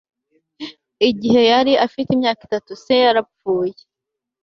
[1.09, 3.79] Igihe yari afite imyaka itatu se yarapfuye